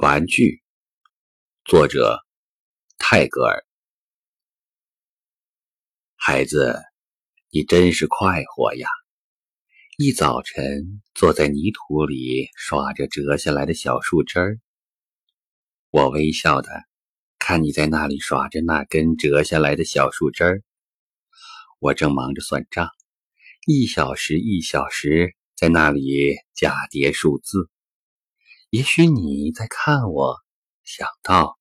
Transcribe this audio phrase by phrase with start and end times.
[0.00, 0.62] 玩具，
[1.64, 2.20] 作者
[2.98, 3.66] 泰戈尔。
[6.14, 6.76] 孩子，
[7.50, 8.86] 你真是快活呀！
[9.96, 14.60] 一早晨坐在泥土里耍着折下来的小树枝儿，
[15.90, 16.70] 我微笑的
[17.40, 20.62] 看你在那里耍着那根折下来的小树枝儿。
[21.80, 22.88] 我正忙着算账，
[23.66, 27.68] 一小时一小时在那里加叠数字。
[28.70, 30.36] 也许你在看我，
[30.84, 31.58] 想到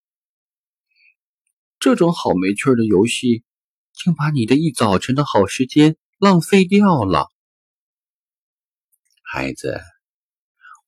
[1.79, 3.45] 这种好没趣的游戏，
[3.93, 7.31] 竟把你的一早晨的好时间浪费掉了。
[9.23, 9.79] 孩子，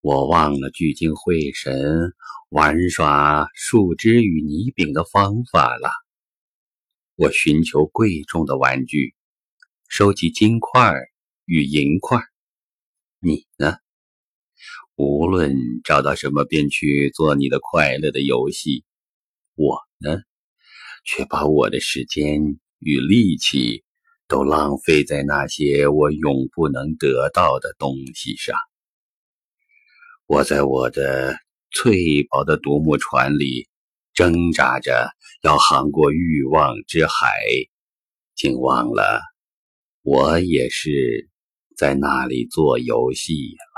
[0.02, 2.14] 我忘了聚精会神
[2.50, 5.90] 玩耍树枝与泥饼的方法了。
[7.16, 9.16] 我寻求贵重的玩具，
[9.88, 10.94] 收集金块
[11.46, 12.20] 与银块。
[13.20, 13.78] 你呢？
[15.02, 18.84] 无论找到什么，便去做你的快乐的游戏。
[19.56, 20.24] 我呢，
[21.06, 23.86] 却把我的时间与力气
[24.28, 28.58] 都浪费在那些我永不能得到的东西上。
[30.28, 31.34] 我在我的
[31.72, 33.70] 脆薄的独木船里
[34.14, 35.12] 挣扎着，
[35.44, 37.14] 要航过欲望之海，
[38.36, 39.22] 竟忘了
[40.02, 41.30] 我也是
[41.78, 43.69] 在那里做游戏呀。